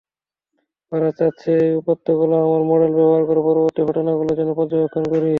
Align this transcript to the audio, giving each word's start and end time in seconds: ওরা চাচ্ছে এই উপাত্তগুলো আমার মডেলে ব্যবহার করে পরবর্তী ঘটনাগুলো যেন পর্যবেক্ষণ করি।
ওরা 0.91 1.09
চাচ্ছে 1.17 1.51
এই 1.61 1.73
উপাত্তগুলো 1.81 2.35
আমার 2.45 2.61
মডেলে 2.69 2.95
ব্যবহার 2.97 3.23
করে 3.29 3.41
পরবর্তী 3.47 3.81
ঘটনাগুলো 3.89 4.31
যেন 4.39 4.49
পর্যবেক্ষণ 4.59 5.03
করি। 5.05 5.29